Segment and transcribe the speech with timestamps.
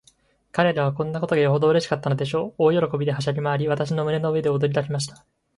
[0.51, 2.53] 彼等はこんなことがよほどうれしかったのでしょう。
[2.75, 5.23] 大喜びで、はしゃぎまわり、私の胸の上で踊りだしました。